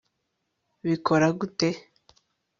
[0.85, 1.67] bikora gute